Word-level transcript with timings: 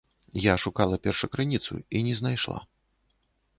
Я 0.43 0.53
шукала 0.63 0.97
першакрыніцу 1.03 1.73
і 1.99 2.03
не 2.11 2.17
знайшла. 2.25 2.59